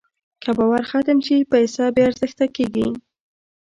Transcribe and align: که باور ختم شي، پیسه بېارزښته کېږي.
که 0.41 0.49
باور 0.57 0.83
ختم 0.91 1.17
شي، 1.25 1.37
پیسه 1.51 1.83
بېارزښته 1.95 2.45
کېږي. 2.55 2.87